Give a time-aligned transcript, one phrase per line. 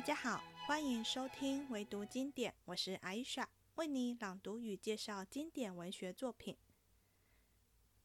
[0.00, 6.56] 大家好，欢迎收听唯读经典，我是阿伊莎，为你朗读与介绍经典文学作品。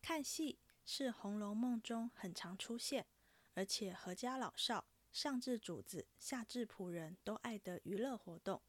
[0.01, 3.05] 看戏是《红楼梦》中很常出现，
[3.53, 8.61] 而且阖家老少，上至主子，下至仆人都爱的娱乐活动。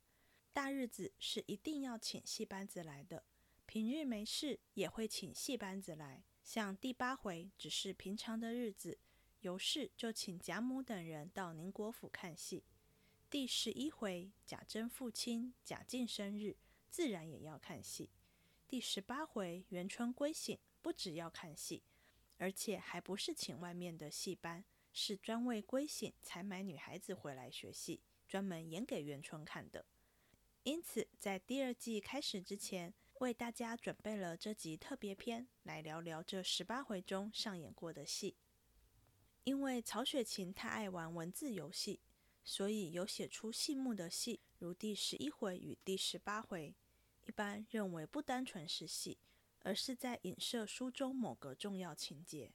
[0.52, 3.24] 大日子是一定要请戏班子来的，
[3.66, 6.22] 平日没事也会请戏班子来。
[6.44, 9.00] 像第八回只是平常的日子，
[9.40, 12.62] 尤氏就请贾母等人到宁国府看戏。
[13.28, 16.56] 第十一回贾珍父亲贾敬生日，
[16.88, 18.08] 自然也要看戏。
[18.68, 21.82] 第十八回元春归省，不只要看戏，
[22.38, 29.84] 而且还不是请外面的戏班，是专为归省才买女孩子回来学戏，专门演给元春看的。
[30.62, 38.36] 因此，在第二季开始之前，为大家准备了这集特别篇，来聊聊这十八回中上演过的戏。
[39.42, 42.00] 因为曹雪芹太爱玩文字游戏，
[42.48, 46.76] 所以有写出戏目的戏，如第十一回与第十八回，
[47.26, 49.18] 一般认为不单纯是戏，
[49.58, 52.52] 而是在影射书中某个重要情节。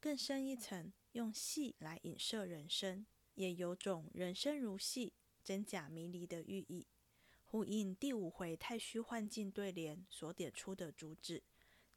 [0.00, 3.04] 更深一层，用戏来影射人生，
[3.34, 5.12] 也有种人生如戏，
[5.44, 6.86] 真假迷离的寓意。
[7.44, 11.42] 呼应第五回太虚幻境对联所点出的主旨：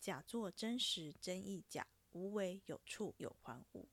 [0.02, 3.88] 假作真实，真亦假；无为有处，有还无。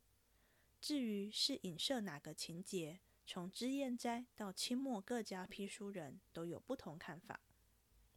[0.80, 3.00] 至于是影射哪个情节，
[3.31, 7.39] 从脂砚斋到清末各家批书人都有不同看法。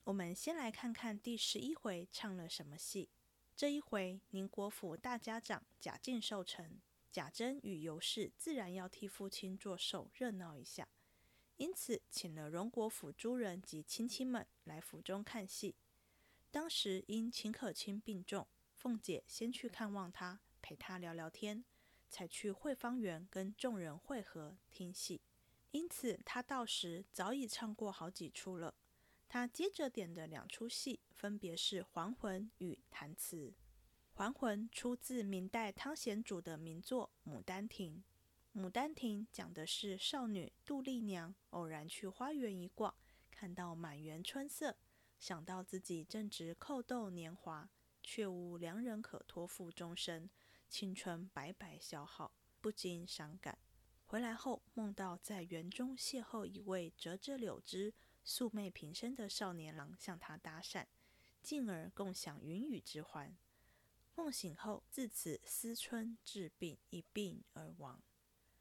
[0.05, 3.09] 我们先来看看第十一回唱了什么戏。
[3.53, 6.79] 这一回，宁国府大家长贾敬寿辰，
[7.11, 10.87] 贾珍与尤氏自然要替父亲做寿，热闹一下。
[11.57, 15.75] 因此，请了荣国府诸人及亲戚们来府中看戏。
[16.51, 21.65] 当时因秦可卿病重，凤姐先去看望他，陪他聊聊天，
[22.11, 25.21] 才去汇芳园跟众人会合听戏。
[25.71, 28.75] 因此，他到时早已唱过好几出了。
[29.29, 33.47] 他接着点的两出戏，分别是《还魂》与《弹词》。
[34.13, 38.03] 《还魂》出自明代汤显祖的名作《牡丹亭》。
[38.61, 42.93] 《牡丹亭》讲的是少女杜丽娘偶然去花园一逛，
[43.31, 44.75] 看到满园春色，
[45.17, 47.69] 想到自己正值扣豆年华，
[48.03, 50.29] 却无良人可托付终身，
[50.71, 53.59] 青春白白消耗，不禁伤感。
[54.05, 57.93] 回来后梦到在园中邂逅一位折着柳枝、
[58.23, 60.85] 素昧平生的少年郎，向他搭讪，
[61.43, 63.35] 进而共享云雨之欢。
[64.15, 68.01] 梦醒后自此思春治病，一病而亡。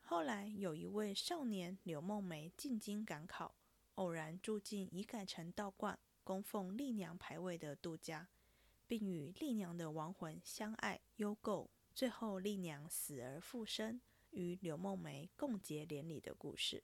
[0.01, 3.55] 后来有一位少年柳梦梅进京赶考，
[3.95, 8.29] 偶然住进已改成道观、供奉丽娘牌位的杜家，
[8.89, 16.83] 并与丽娘的亡魂相爱幽媾，最后丽娘死而复生，与柳梦梅共结连理的故事。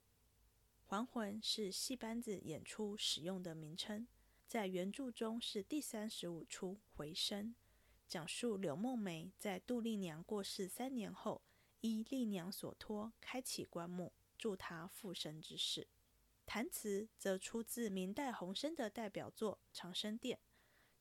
[0.84, 4.06] 还魂是戏班子演出使用的名称，
[4.47, 7.55] 在原著中是第三十五出回声，
[8.06, 11.43] 讲述柳梦梅在杜丽娘过世三年后。
[11.83, 15.87] 依丽娘所托，开启棺木，助她复生之事。
[16.45, 20.39] 弹词则出自明代洪升的代表作《长生殿》。《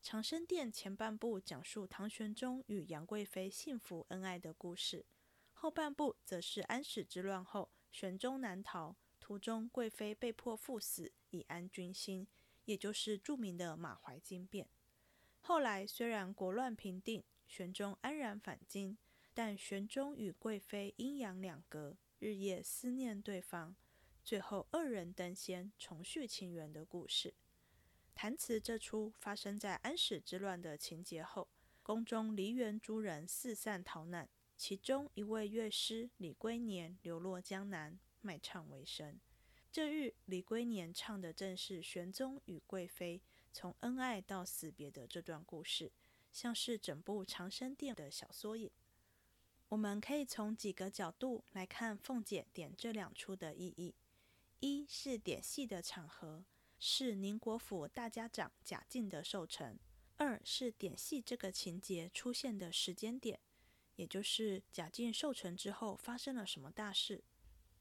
[0.08, 5.04] 长生殿》前半部讲述唐玄宗与杨贵妃幸福恩爱的故事，
[5.52, 12.28] 后半部则是安史之乱后玄宗难逃，途中贵妃被迫赴死以安军心，
[12.66, 14.68] 也就是著名的马怀金变。
[15.40, 18.96] 后来虽然国乱平定，玄宗安然返京。
[19.34, 23.74] 但玄宗与贵妃阴阳两隔，日夜思念对方，
[24.22, 27.34] 最后二人登仙，重续情缘的故事。
[28.16, 31.46] 弹词这出发生在安史之乱的情节后，
[31.82, 39.20] 宫中梨园诸人四散逃难，其中一位乐师李龟年流落江南，卖唱为生。
[39.70, 43.20] 这日，李龟年唱的正是玄宗与贵妃
[43.52, 45.92] 从恩爱到死别的这段故事，
[46.32, 48.70] 像是整部《长生殿》的小缩影。
[49.68, 53.94] 我们可以从几个角度来看凤姐点这两出的意义：
[54.60, 56.46] 一是点戏的场合，
[56.78, 59.76] 是宁国府大家长贾敬的寿辰；
[60.16, 63.40] 二是点戏这个情节出现的时间点，
[63.96, 67.24] 也就是贾敬寿辰之后发生了什么大事。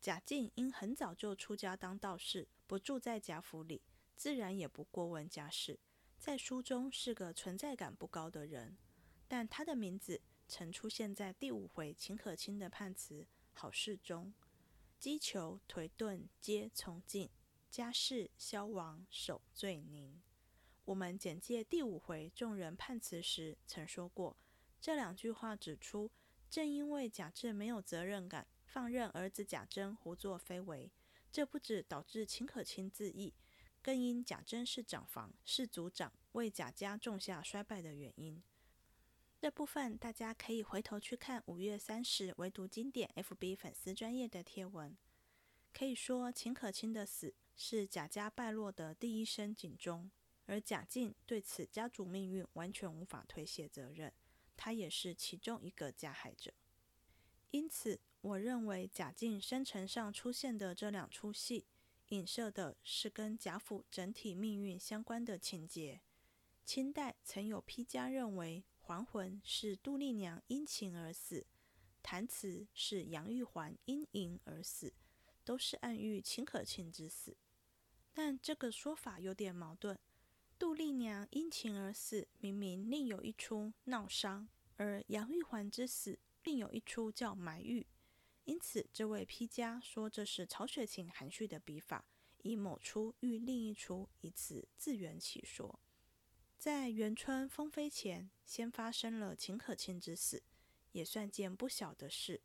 [0.02, 3.82] 贾敬因很早就出家当道士，不住在贾府里，
[4.16, 5.80] 自然也不过问家事，
[6.18, 8.78] 在书中是个存在感不高的人，
[9.28, 10.22] 但他的名字。
[10.48, 14.32] 曾出现在第五回秦可卿的判词好事中，
[15.00, 17.32] 击球颓顿皆从进，
[17.76, 20.22] 家事消亡守罪宁。
[20.86, 24.38] 我们简介第五回众人判词时曾说过，
[24.80, 26.10] 这两句话指出，
[26.50, 30.90] 正因为贾政没有责任感，放任儿子贾珍胡作非为，
[31.34, 33.34] 这不止导致秦可卿自缢，
[33.82, 38.42] 更因贾珍是长房，是族长，为贾家种下衰败的原因。
[39.42, 44.96] 这部分大家可以回头去看五月三十唯独经典 FB 粉丝专业的贴文。
[45.78, 50.10] 可以说，秦可卿的死是贾家败落的第一声警钟，
[50.46, 54.14] 而贾敬对此家族命运完全无法推卸责任，
[54.56, 56.54] 他也是其中一个加害者。
[57.52, 61.66] 因此，我认为贾敬生辰上出现的这两出戏，
[62.08, 66.00] 影射的是跟贾府整体命运相关的情节。
[66.64, 68.64] 清代曾有批家认为。
[68.88, 71.48] 还魂是杜丽娘因情而死，
[72.04, 74.94] 弹词是杨玉环因淫而死，
[75.46, 77.38] 都是暗喻秦可卿之死。
[78.12, 79.98] 但这个说法有点矛盾。
[80.58, 84.48] 杜丽娘因情而死，明明另有一出闹伤；
[84.78, 87.86] 而杨玉环之死，另有一出叫埋玉。
[88.46, 92.06] 因此，这位批家说这是曹雪芹含蓄的笔法，
[92.44, 95.80] 以某出喻另一出，以此自圆其说。
[96.58, 100.42] 在元春封妃前，先发生了秦可卿之死，
[100.94, 102.42] 也算件不小的事。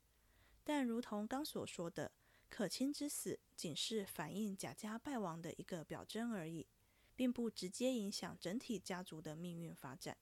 [0.63, 2.11] 但如同刚所说的，
[2.51, 6.67] 可卿之死仅是反映贾家败亡的一个表征而已，
[7.15, 10.17] 并不直接影响整体家族的命运发展。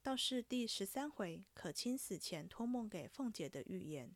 [0.00, 4.14] 倒是第十三回，可卿死前托梦给凤姐的预言，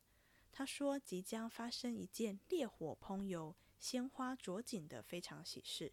[0.52, 5.92] 她说即将发生一件烈火烹油、鲜花着锦的非常喜事。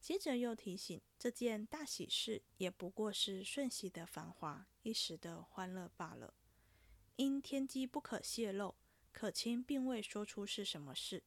[0.00, 6.34] 接着又提醒，这件大喜事也不过是瞬息的繁华，一时的欢乐罢了。
[7.14, 8.74] 因天机不可泄露，
[9.12, 11.22] 可卿并未说出是什么事。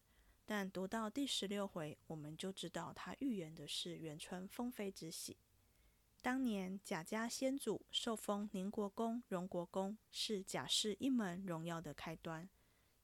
[0.46, 5.38] 但读到第十六回，我们就知道他预言的是元春封妃之喜。
[6.22, 12.50] 当年贾家先祖受封宁国公、荣国公，是贾氏一门荣耀的开端，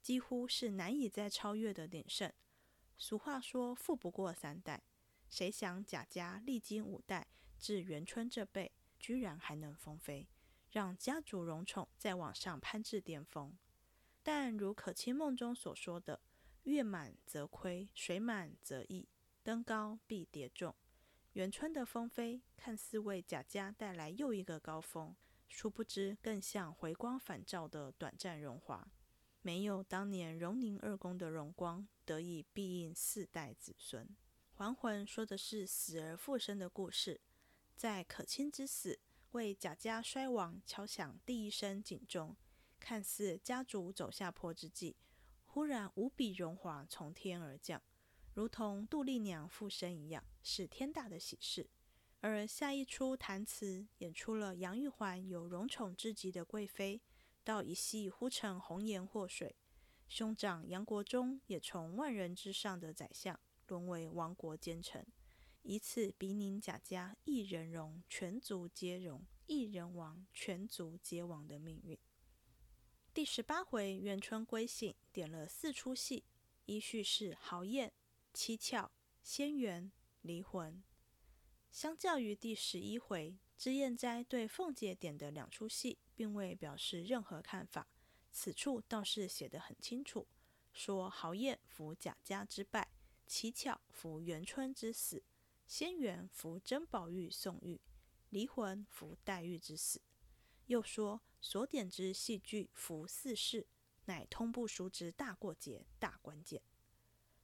[0.02, 2.32] 几乎是难以再超越的鼎盛。
[2.98, 4.84] 俗话说，富不过三代。
[5.30, 7.28] 谁想贾家历经五代，
[7.58, 10.28] 至元春这辈，居然还能封妃，
[10.72, 13.58] 让家族荣宠再往上攀至巅峰。
[14.32, 16.22] 但如可卿梦中所说的，
[16.62, 19.10] 月满则亏，水满则溢，
[19.42, 20.76] 登高必跌重。
[21.34, 25.16] 元春的封妃看似为贾家带来又一个高峰，
[25.48, 28.92] 殊不知更像回光返照的短暂荣华，
[29.42, 34.08] 没有当年荣宁二公的荣光，得以庇应四代子孙。
[34.54, 37.20] 还魂说的是死而复生的故事，
[37.76, 39.00] 在可卿之死
[39.32, 42.38] 为贾家衰亡敲响第一声警钟，
[42.80, 44.96] 看似家族走下坡之际，
[45.46, 47.82] 忽然无比荣华从天而降，
[48.34, 51.70] 如同杜丽娘复生一样，是天大的喜事。
[52.22, 57.02] 而下一出弹词演出了杨玉环有荣宠至极的贵妃，
[57.44, 59.56] 到一夕忽成红颜祸水，
[60.08, 63.40] 兄长杨国忠也从万人之上的宰相。
[63.68, 65.06] 沦为亡国奸臣，
[65.62, 71.96] 以此比拟贾家一人荣，全族皆荣；一人亡，全族皆亡的命运。
[73.12, 76.24] 第十八回元春归省，点了四出戏，
[76.66, 77.92] 依序是豪宴、
[78.34, 78.92] 七巧、
[79.24, 79.92] 仙缘、
[80.22, 80.82] 离魂。
[81.72, 87.88] 相较于第十一回，脂砚斋对凤姐点的两出戏，并未表示任何看法。
[88.32, 90.28] 此处倒是写得很清楚，
[90.72, 92.92] 说豪宴服贾家之败。
[93.26, 95.24] 七巧扶元春之死，
[95.66, 97.82] 仙缘扶甄宝玉宋玉，
[98.30, 100.00] 离魂扶黛玉之死。
[100.68, 103.66] 又说所点之戏剧服四事，
[104.06, 106.62] 乃通部熟之大过节、大关键。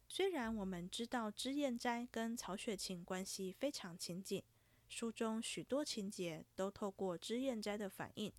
[0.08, 4.44] 虽然我们知道脂砚斋跟曹雪芹关系非常亲近，
[4.88, 8.32] 书中许多情节都透过脂砚斋的反应，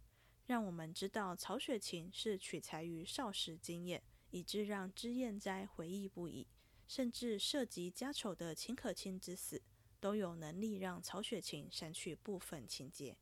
[0.46, 6.46] 让我们知道曹雪芹是取材于少时经验，以致让脂砚斋回忆不已。
[6.88, 9.60] 甚至涉及家丑的秦可卿之死，
[9.98, 13.16] 都有能力让曹雪芹删去部分情节，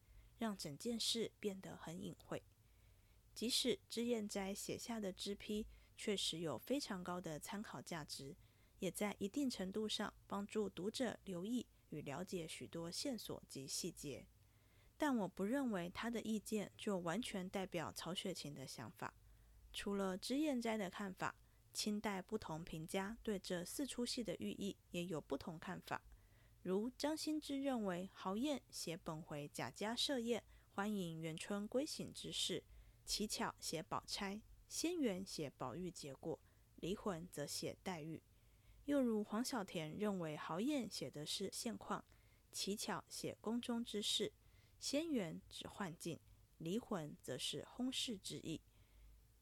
[0.45, 2.43] 让整件事变得很隐晦。
[3.35, 8.37] 即使脂砚斋写下的支批确实有非常高的参考价值，
[8.79, 14.27] 也在一定程度上帮助读者留意与了解许多线索及细节。
[14.99, 19.15] 但我不认为他的意见就完全代表曹雪芹的想法。
[19.73, 21.35] 除了脂砚斋的看法。
[21.75, 26.01] 清代不同评家对这四出戏的寓意也有不同看法。
[26.65, 30.43] 如张新之认为，豪宴写本回贾家设宴
[30.73, 32.63] 欢迎元春归省之事；
[33.05, 36.41] 乞巧写宝钗，仙缘写宝玉结果，
[36.77, 38.23] 离魂则写黛玉。
[38.87, 42.03] 又如黄小田认为，豪宴写的是现况，
[42.51, 44.33] 乞巧写宫中之事，
[44.79, 46.19] 仙缘指幻境，
[46.57, 48.63] 离魂则是轰世之意。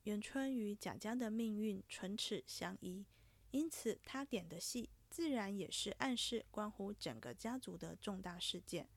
[0.02, 3.06] 元春与贾家的命运唇齿相依，
[3.52, 8.88] 因此他点的戏自然也是暗示关乎整个家族的重大事件。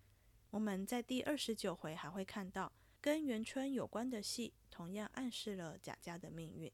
[0.50, 6.70] 我们在第二十九回还会看到跟元春有关的戏，同样暗示了贾家的命运。《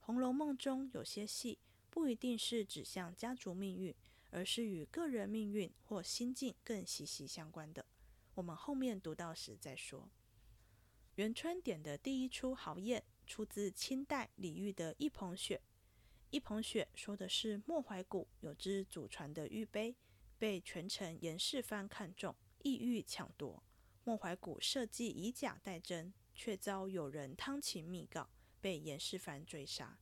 [0.00, 1.56] 红楼梦》中有些戏
[1.88, 3.94] 不一定是指向家族命运，
[4.30, 7.86] 而是与个人命运或心境更息息相关的。
[8.34, 10.10] 我们后面读到时再说。
[11.14, 15.56] 元春点的第一出豪宴，出自清代李煜的《一捧雪》。
[16.34, 19.94] 《一捧雪》说的是莫怀古有只祖传的玉杯，
[20.36, 23.62] 被权臣严世蕃看中，意欲抢夺。
[24.02, 28.28] 莫怀古设计以假代真，却遭有人汤勤密告，
[28.60, 29.96] 被严世蕃追杀。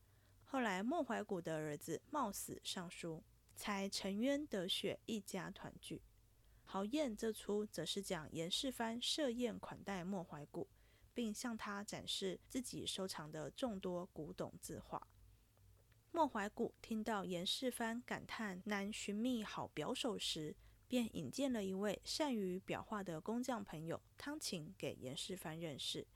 [0.46, 3.22] 后来莫怀古的儿子冒死上书，
[3.54, 6.00] 才沉冤得雪，一家团聚。
[6.64, 10.66] 豪宴这出则是讲严世蕃设宴款待莫怀古。
[11.12, 15.06] 并向他展示自己收藏的众多古董字画。
[16.14, 20.54] 莫怀古听到严世蕃感叹难寻觅好表手时，
[20.86, 26.06] 便引荐了一位善于裱画的工匠朋友汤勤给严世蕃认识。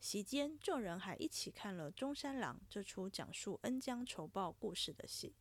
[0.00, 5.36] 席间，众人还一起看了《中山狼》这出讲述恩将仇报故事的戏。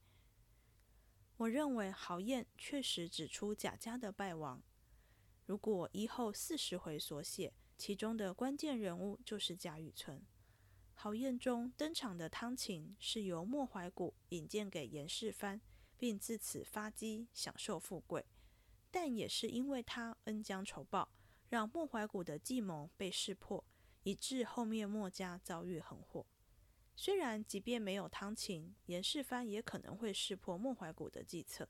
[1.37, 4.61] 我认为豪宴确实指出贾家的败亡。
[5.47, 7.53] 如果一后四十回所写。
[7.75, 10.23] 其中的关键人物就是贾雨村。
[10.93, 15.59] 豪宴中登场的汤勤是由莫怀古引荐给严世蕃，
[15.97, 18.25] 并自此发迹享受富贵。
[18.89, 21.09] 但也是因为他恩将仇报，
[21.49, 23.65] 让莫怀古的计谋被识破，
[24.03, 26.25] 以致后面莫家遭遇横祸。
[26.95, 31.67] 虽然即便没有汤勤，严世蕃也可能会识破莫怀古的计策，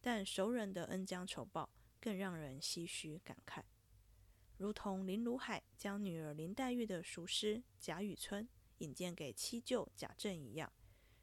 [0.00, 1.68] 但熟人的恩将仇报
[2.00, 3.62] 更让人唏嘘感慨。
[4.56, 10.72] 如同林如海将女儿林黛玉的熟师贾雨村引荐给七舅贾政一样，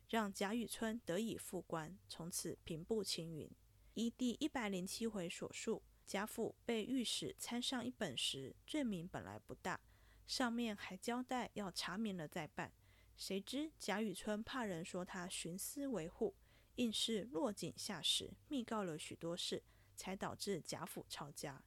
[0.09, 3.49] 让贾雨村得以复官，从此平步青云。
[3.93, 9.79] 依第一百零七回所述，贾府被御史参上一本时，罪名本来不大，
[10.27, 12.73] 上面还交代要查明了再办。
[13.17, 16.35] 谁知贾雨村怕人说他徇私维护，
[16.75, 19.63] 硬是落井下石，密告了许多事，
[19.95, 21.63] 才导致贾府抄家。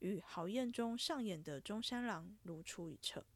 [0.00, 3.26] 与豪宴中上演的中山狼如出一辙。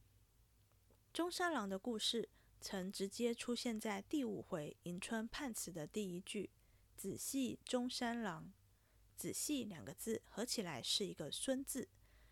[1.12, 2.28] 中山狼的故事
[2.60, 6.50] 曾直接出现在第五回迎春判词的第一句
[6.96, 8.52] “仔细中山狼”。
[9.16, 11.88] 仔细两个字合起来是一个“孙”字，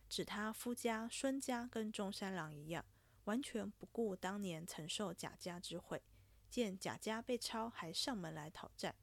[0.08, 2.84] 指他夫家孙家跟中山狼一样，
[3.24, 6.00] 完全不顾当年曾受贾家之惠，
[6.48, 8.94] 见贾家被抄还上门来讨债，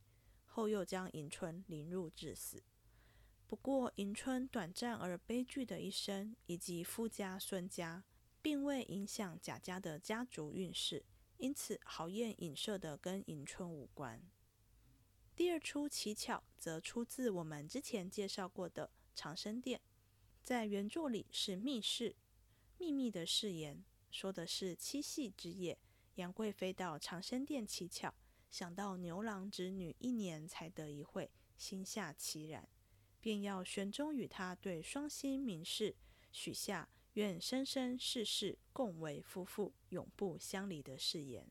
[0.45, 2.63] 后又将迎春凌辱致死。
[3.53, 8.03] 不过，迎春短暂而悲剧的一生，以及夫家孙家，
[8.41, 11.05] 并未影响贾家的家族运势，
[11.37, 14.19] 因此豪宴影射的跟迎春无关。
[15.35, 19.79] 第二出乞巧，则出自我们之前介绍过的长生殿，
[20.43, 22.15] 在原著里是密室，
[22.79, 25.77] 秘密的誓言，说的是七夕之夜，
[26.15, 28.15] 杨贵妃到长生殿乞巧，
[28.49, 32.67] 想到牛郎织女一年才得一会，心下凄然。
[33.23, 35.95] 便要玄宗与他对双星明示，
[36.29, 41.49] 许下愿生生世世共为夫妇，永不相离的誓言。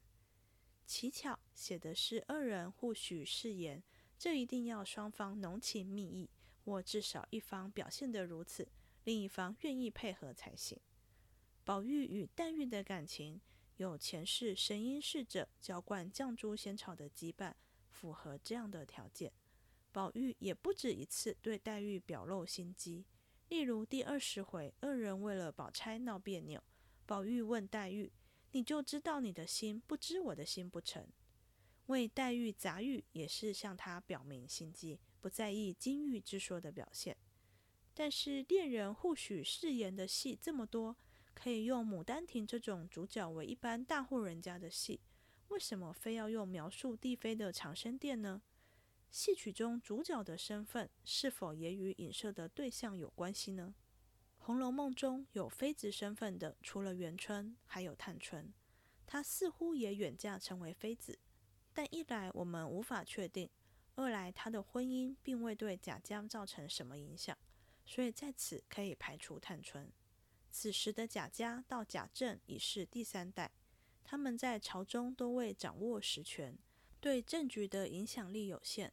[0.85, 3.83] 乞巧写的是二人互许誓言，
[4.19, 6.29] 这一定要双方浓情蜜意，
[6.63, 8.69] 或至少一方表现得如此，
[9.05, 10.79] 另一方愿意配合才行。
[11.65, 13.41] 宝玉与黛玉的感情，
[13.79, 17.55] 有前世神瑛侍者浇灌绛珠仙草的羁绊，
[17.89, 19.33] 符合这样的条件。
[19.93, 23.05] 宝玉也不止一次对黛玉表露心机，
[23.49, 26.63] 例如第二十回，二人为了宝钗闹别扭，
[27.05, 28.11] 宝玉问黛玉
[28.53, 31.07] ：“你就知道你的心，不知我的心不成？”
[31.87, 37.15] 为黛玉杂玉也是向她表明心机，不在意金玉之说的表现。
[37.93, 40.97] 但是恋人互许誓言的戏这么多，
[41.35, 45.01] 可以用《牡丹亭》这种主角为一般大户人家的戏，
[45.49, 48.41] 为什么非要用描述帝妃的长生殿呢？
[49.13, 53.75] 戏曲中主角的身份是否也与影射的对象有关系呢？
[54.45, 58.51] 《红楼梦》中有妃子身份的，除了元春，还有探春，
[59.07, 61.19] 她似乎也远嫁成为妃子，
[61.75, 63.51] 但一来我们无法确定，
[63.97, 67.37] 二来她的婚姻并未对贾家造成什么影响，
[67.85, 69.93] 所以在此可以排除探春。
[70.51, 73.53] 此时的贾家到贾政已是第三代，
[74.03, 76.57] 他们在朝中都未掌握实权，
[76.99, 78.91] 对政局的影响力有限。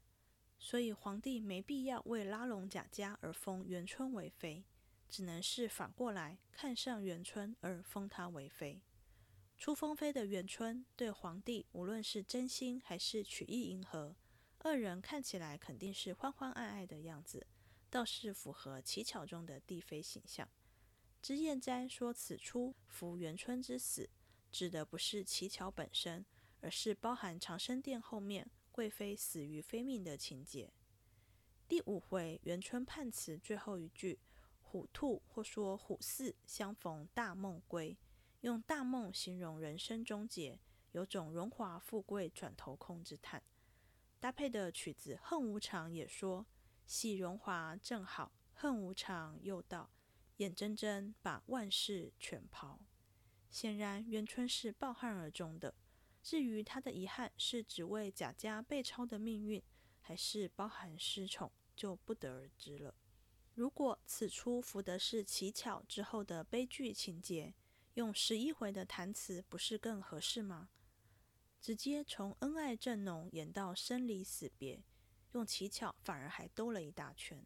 [0.60, 4.66] 所以皇帝没必要为拉拢贾家而封元春为妃，
[5.10, 8.82] 只能是反过来看上元春而封她为妃。
[9.58, 14.16] 出封妃的元春对皇帝，无论是真心还是曲意迎合，
[14.60, 17.48] 二人看起来肯定是欢欢爱爱的样子，
[17.90, 20.48] 倒是符合乞巧中的帝妃形象。
[21.22, 24.10] 脂砚斋说此出扶元春之死，
[24.52, 26.26] 指的不是乞巧本身，
[26.62, 30.72] 而是包含长生殿后面贵妃死于非命的情节。
[31.68, 34.18] 第五回元春判词最后一句
[34.64, 37.98] “虎兔”或说“虎兕”相逢大梦归。
[38.40, 40.62] 用大梦形容人生终结，
[40.94, 43.44] 有种荣华富贵转头空之叹。
[44.18, 46.46] 搭配的曲子《恨无常》也说
[46.88, 49.90] ：“喜荣华正好，恨无常又到，
[50.38, 52.80] 眼睁睁把万事全抛。”
[53.52, 55.76] 显然，元春是抱憾而终的。
[56.30, 59.60] 至于他的遗憾是只为贾家被抄的命运，
[60.00, 62.94] 还是包含失宠，就不得而知了。
[63.56, 67.56] 如果此出符的是乞巧之后的悲剧情节，
[67.96, 70.70] 用十一回的弹词不是更合适吗？
[71.60, 74.84] 直接从恩爱正浓演到生离死别，
[75.32, 77.44] 用乞巧反而还兜了一大圈。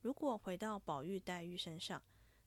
[0.00, 2.00] 如果回到宝玉、黛玉身上，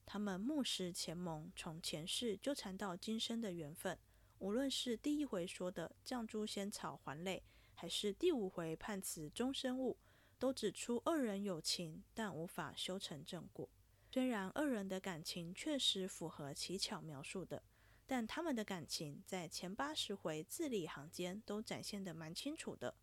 [0.06, 3.98] 他们目视前盟，从前世纠缠到今生的缘分，
[4.40, 7.42] 无论是第一回说的绛珠仙草还泪，
[7.74, 9.98] 还是第五回判词终身误，
[10.38, 13.68] 都指出二人有情，但无法修成正果。
[14.10, 17.62] 虽然二人的感情确实符合乞巧描述的，
[18.06, 22.94] 但他们的感情在前八十回字里行间都展现得蛮清楚的，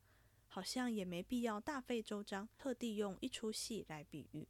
[0.48, 4.48] 好像也没必要大费周章，特地用一出戏来比喻。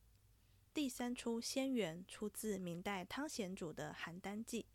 [0.74, 4.62] 第三出《仙缘》出自明代汤显祖的《邯郸记》，《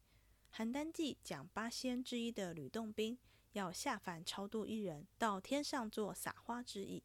[0.55, 3.19] 邯郸记》讲八仙之一的吕洞宾
[3.53, 7.03] 要下凡超度一人，到天上做撒花之意。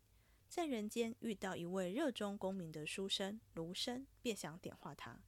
[0.50, 5.22] 在人间遇到一位热衷功名的书生卢生，便想点化他，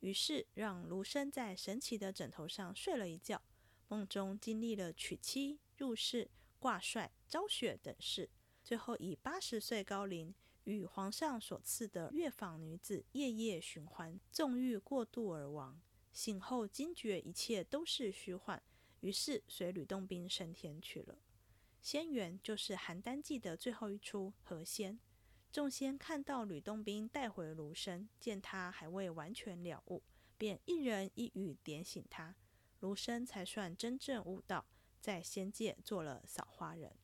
[0.00, 3.42] 于是让卢生在神奇的枕头上睡了一觉，
[3.88, 8.30] 梦中经历了娶妻、入仕、挂帅、昭雪等事，
[8.64, 10.34] 最后以八十岁高龄
[10.64, 15.78] 与皇上所赐的月坊女子夜夜寻欢，纵欲过度而亡。
[16.16, 18.62] 醒后惊觉一切都是虚幻，
[19.00, 21.18] 于是随吕洞宾升天去了。
[21.82, 24.98] 仙缘就是《邯郸记》的最后一出何仙。
[25.52, 30.02] 众仙看到吕洞宾带回卢生，见他还未完全了悟，
[30.38, 32.34] 便一人一语点醒他，
[32.80, 34.64] 卢生才算真正悟道，
[34.98, 36.96] 在仙界做了扫花人。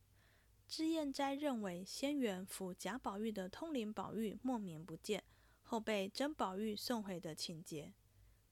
[0.66, 5.22] 脂砚斋认为仙缘扶贾宝玉的通灵宝玉莫名不见，
[5.64, 7.92] 后被甄宝玉送回的情节。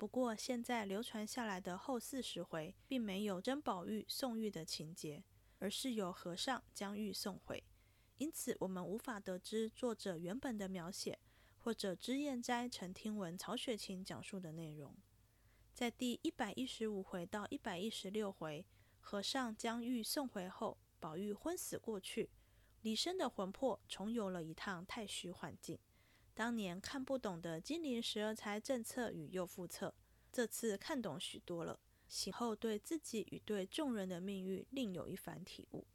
[0.01, 5.23] 不过现在流传下来的后四十回，并没有甄宝玉送玉的情节。
[5.59, 7.63] 而是由和尚将玉送回，
[8.17, 11.19] 因此我们无法得知作者原本的描写，
[11.59, 14.97] 或者脂砚斋曾听闻曹雪芹讲述的内容。
[15.75, 18.65] 在第一百一十五回到一百一十六回，
[19.01, 22.31] 和尚将玉送回后，宝玉昏死过去，
[22.81, 25.79] 李生的魂魄重游了一趟太虚幻境。
[26.41, 29.95] 当年看不懂的金陵十二钗政策与右副册，
[30.33, 31.79] 这次看懂许多了。
[32.09, 35.87] 醒后对自己与对众人的命运另有一番体悟。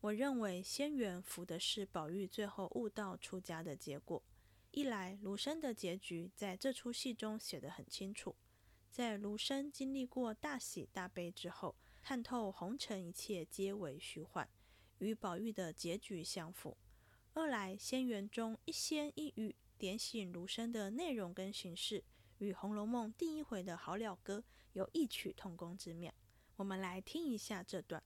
[0.00, 4.22] 我认为仙缘符的是宝玉最后悟道出家的结果。
[4.70, 8.36] 一来卢生的结局在这出戏中写得很清楚，
[8.92, 14.48] 在卢生经历过大喜大悲之后，看透红尘一切皆为虚幻，
[14.98, 16.76] 与宝玉的结局相符。
[17.34, 22.04] 二来仙缘中一仙一语点醒卢生的内容跟形式，
[22.38, 24.44] 与《红楼梦》第一回的好了歌。
[24.74, 26.12] 有异曲同工之妙，
[26.56, 28.02] 我们来听一下这段：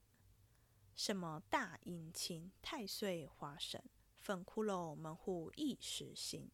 [0.94, 3.82] 什么大隐情，太岁花神，
[4.14, 6.48] 粉骷髅门户一时兴。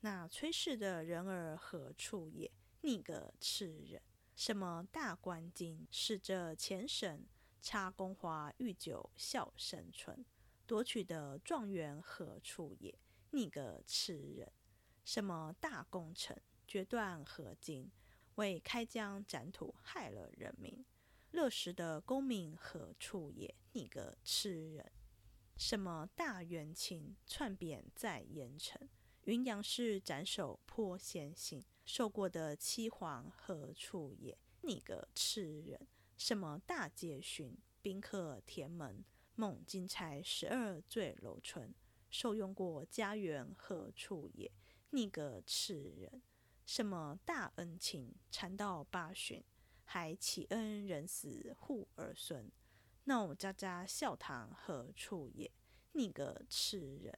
[0.00, 2.50] 那崔氏的人儿何处也？
[2.82, 4.02] 你个痴人！
[4.36, 7.26] 什么大观经，是这前神，
[7.62, 10.24] 插宫花御酒笑生春。
[10.70, 12.96] 夺取的状元何处也？
[13.32, 14.52] 你个痴人！
[15.04, 17.90] 什么大功臣，决断何经？
[18.36, 20.86] 为开疆展土，害了人民。
[21.32, 23.52] 乐时的功名何处也？
[23.72, 24.92] 你个痴人！
[25.56, 28.88] 什么大冤情，篡贬在盐城。
[29.24, 34.38] 云阳市斩首颇先行，受过的欺皇何处也？
[34.60, 35.88] 你个痴人！
[36.16, 39.04] 什么大劫寻，宾客填门，
[39.34, 41.74] 梦金钗十二醉楼春。
[42.10, 44.50] 受用过家园何处也？
[44.90, 46.22] 你个痴人！
[46.66, 49.44] 什么大恩情，缠到八旬，
[49.84, 52.50] 还启恩人死护儿孙。
[53.04, 55.50] 闹喳喳笑堂何处也？
[55.92, 57.16] 你个痴人！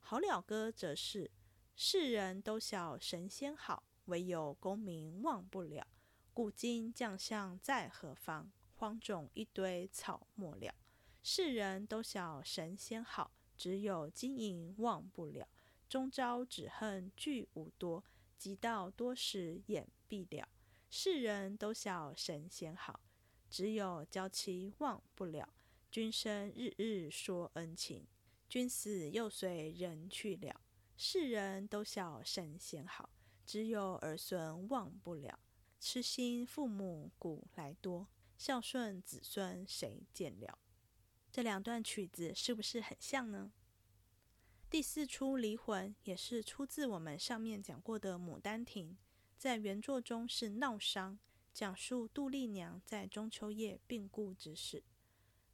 [0.00, 1.30] 好了歌则是
[1.76, 5.86] 世人都晓神仙好，唯有功名忘不了。
[6.34, 8.50] 古今将相在何方？
[8.74, 10.74] 荒冢一堆草没了。
[11.22, 15.48] 世人都晓神仙好，只有金银忘不了。
[15.88, 18.02] 终朝只恨聚无多，
[18.36, 20.48] 及到多时眼闭了。
[20.90, 23.00] 世人都晓神仙好，
[23.48, 25.52] 只有娇妻忘不了。
[25.90, 28.06] 君生日日说恩情，
[28.48, 30.60] 君死又随人去了。
[30.96, 33.10] 世人都晓神仙好，
[33.46, 35.38] 只有儿孙忘不了。
[35.78, 38.08] 痴心父母古来多。
[38.38, 40.58] 孝顺子孙谁见了？
[41.32, 43.50] 这两段曲子是不是很像呢？
[44.68, 48.90] 第四出《离魂》也是出自我们上面讲过的《牡丹亭》，
[49.38, 51.18] 在原作中是闹伤，
[51.54, 54.84] 讲述杜丽娘在中秋夜病故之事。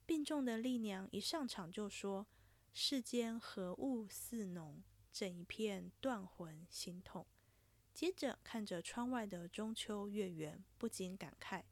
[0.05, 2.27] 病重的丽娘一上场就说
[2.73, 7.25] ：“世间何物似浓，整一片断魂心痛。”
[7.93, 11.63] 接着看着窗外的中秋月圆，不禁感慨。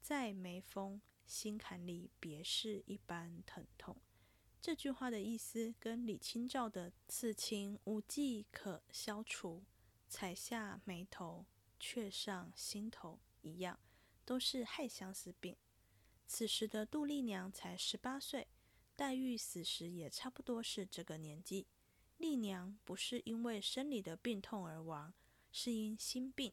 [0.00, 3.96] 在眉峰，心坎里别是一般疼痛。
[4.60, 9.64] 这句话的意思跟李清照的“此情无计可消除，
[10.08, 11.46] 采下眉头，
[11.78, 13.78] 却上心头”一样，
[14.24, 15.56] 都是害相思病。
[16.26, 18.48] 此时的杜丽娘才十八岁，
[18.96, 21.68] 黛玉死时也差不多是这个年纪。
[22.16, 25.14] 丽娘不是因为生理的病痛而亡，
[25.52, 26.52] 是因心病。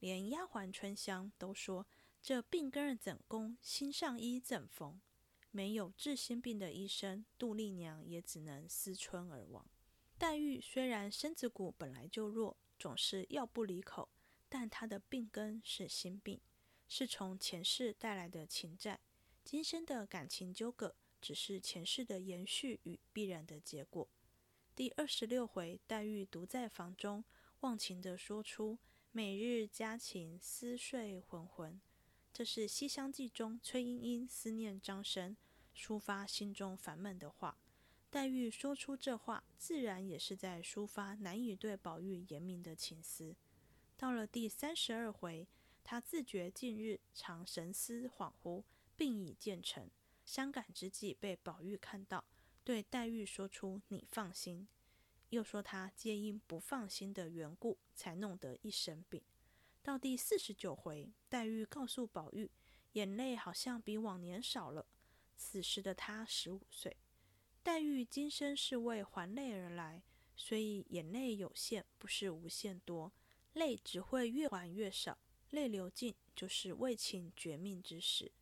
[0.00, 1.86] 连丫鬟春香都说。
[2.26, 5.00] 这病根儿怎攻，心上医怎缝？
[5.52, 9.64] 没有治心病的医生，杜丽娘也只能思春而亡。
[10.18, 14.08] 黛玉虽然身子骨本来就弱，总是药不离口，
[14.48, 16.40] 但她的病根是心病，
[16.88, 18.98] 是从前世带来的情债。
[19.44, 24.08] 今生的感情纠葛，只是前世的延续与必然的结果。
[24.74, 27.24] 第二十六回，黛玉独在房中，
[27.60, 28.80] 忘情地说出
[29.12, 31.80] “每日佳情思睡浑浑”。
[32.36, 35.34] 这是《西厢记》中崔莺莺思念张生，
[35.74, 37.56] 抒发心中烦闷的话。
[38.10, 43.34] 黛玉说出这话，自然也是在抒发难以对宝玉言明的情思。
[43.96, 45.48] 到了第三十二回，
[45.82, 48.64] 她自觉近日常神思恍惚，
[48.98, 49.88] 病已渐成，
[50.26, 52.22] 伤感之际被宝玉看到，
[52.62, 54.68] 对黛玉说出“你放心”，
[55.30, 59.22] 又说她皆因不放心的缘故，才弄得一身病。
[59.86, 62.50] 到第四十九回，黛玉告诉宝玉，
[62.94, 64.84] 眼泪好像比往年少了。
[65.36, 66.96] 此时的她十五岁，
[67.62, 70.02] 黛玉今生是为还泪而来，
[70.34, 73.12] 所以眼泪有限，不是无限多，
[73.52, 75.16] 泪只会越还越少。
[75.50, 78.32] 泪流尽，就是为情绝命之时。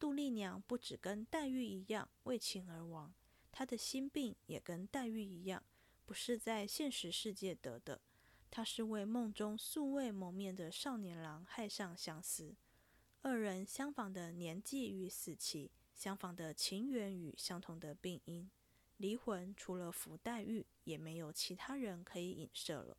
[0.00, 3.14] 杜丽娘不只跟黛玉一样为情而亡，
[3.52, 5.62] 她的心病也跟黛玉一样，
[6.04, 8.00] 不是在现实世界得的。
[8.56, 12.54] 他是为梦中素未谋面的少年郎害上相思，
[13.20, 18.48] 二人相仿的年纪与死期，相仿的情缘与相同的病因，
[18.98, 22.96] 离魂除了福黛玉，也没有其他人可以影射了。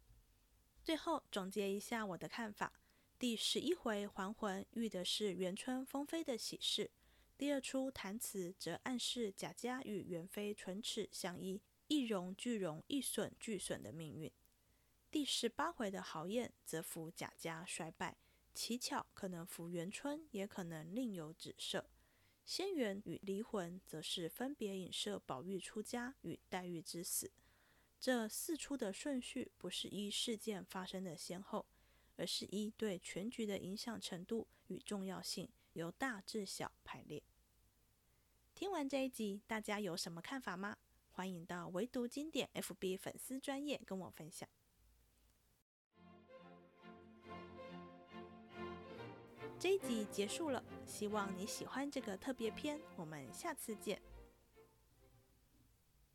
[0.84, 2.74] 最后总结一下我的看法：
[3.18, 6.90] 第十一回还魂遇的是元春封妃的喜事；
[7.38, 14.30] 第二出弹词则暗示贾家与元妃唇齿相依，一荣俱荣，一损俱损的命运。
[15.16, 18.18] 第十八回的豪宴，则扶贾家衰败；
[18.54, 21.90] 乞巧可能扶元春，也可能另有指涉。
[22.44, 27.32] 仙缘与离魂，则是分别影射宝玉出家与黛玉之死。
[27.98, 31.66] 这四出的顺序，不是依事件发生的先后，
[32.18, 37.24] 而是依对全局的影响程度与重要性，由大至小排列。
[38.54, 40.78] 听完这一集，大家有什么看法吗？
[41.14, 44.50] 欢迎到唯读经典 FB 粉丝专业跟我分享。
[49.58, 52.80] 这一集结束了，希望你喜欢这个特别篇。
[52.96, 54.00] 我们下次见。